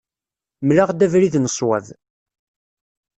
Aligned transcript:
Mel-aɣ-d 0.65 1.05
abrid 1.05 1.35
n 1.39 1.51
ṣṣwab. 1.53 1.85